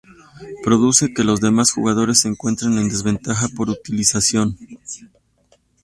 [0.63, 4.57] Producen que los demás jugadores se encuentren en desventaja por su utilización.